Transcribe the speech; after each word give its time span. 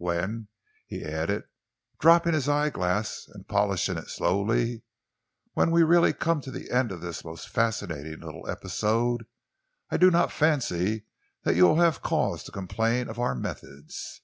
When," 0.00 0.46
he 0.86 1.04
added, 1.04 1.42
dropping 1.98 2.32
his 2.32 2.48
eyeglass 2.48 3.26
and 3.34 3.48
polishing 3.48 3.98
it 3.98 4.06
slowly, 4.08 4.84
"when 5.54 5.72
we 5.72 5.82
really 5.82 6.12
come 6.12 6.40
to 6.42 6.52
the 6.52 6.70
end 6.70 6.92
of 6.92 7.00
this 7.00 7.24
most 7.24 7.48
fascinating 7.48 8.20
little 8.20 8.48
episode, 8.48 9.26
I 9.90 9.96
do 9.96 10.12
not 10.12 10.30
fancy 10.30 11.04
that 11.42 11.56
you 11.56 11.64
will 11.64 11.80
have 11.80 12.00
cause 12.00 12.44
to 12.44 12.52
complain 12.52 13.08
of 13.08 13.18
our 13.18 13.34
methods." 13.34 14.20